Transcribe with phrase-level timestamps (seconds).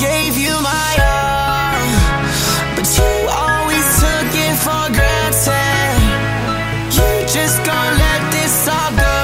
[0.00, 1.76] gave you my all,
[2.74, 6.00] but you always took it for granted.
[6.96, 9.20] You just gonna let this all go.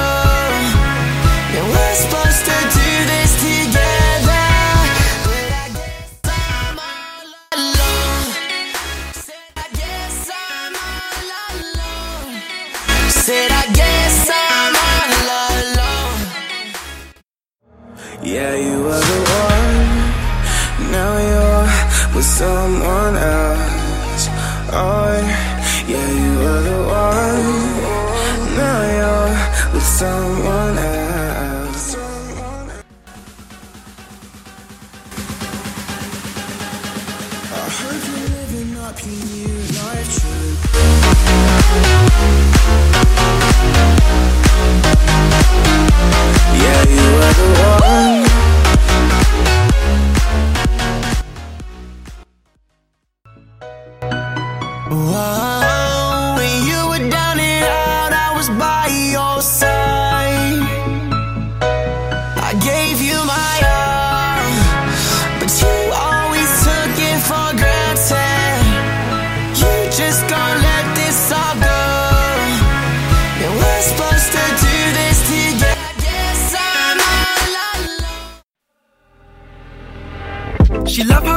[1.57, 4.47] And we're supposed to do this together.
[5.25, 7.25] But I guess I'm all
[7.57, 8.25] alone.
[9.25, 12.37] Said I guess I'm all alone.
[13.09, 15.11] Said I guess I'm all
[15.57, 16.21] alone.
[18.23, 19.06] Yeah, you were
[22.17, 24.27] with someone else.
[24.73, 25.21] Oh,
[25.87, 27.47] yeah, you were the one.
[28.57, 29.33] Now you're
[29.73, 31.95] with someone else.
[37.53, 40.66] I heard you're living up your new life true.
[54.97, 55.36] Whoa,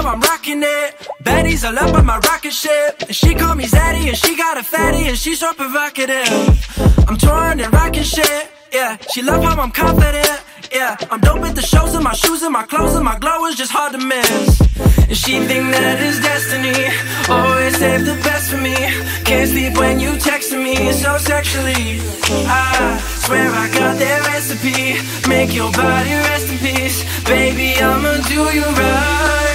[0.02, 1.08] how I'm rocking it.
[1.22, 3.02] Betty's all up on my rocket ship.
[3.06, 6.28] And she call me Zaddy and she got a fatty and she's so provocative.
[7.08, 8.50] I'm touring and rocking shit.
[8.72, 10.42] Yeah, she love how I'm confident.
[10.72, 13.46] Yeah, I'm dope at the shows and my shoes and my clothes and my glow
[13.46, 14.60] is just hard to miss.
[15.08, 16.78] And she think that is destiny.
[17.28, 18.76] Always save the best for me.
[19.24, 21.98] Can't sleep when you texting me so sexually.
[22.46, 25.02] I swear I got that recipe.
[25.28, 26.98] Make your body rest in peace.
[27.24, 29.49] Baby, I'ma do you right.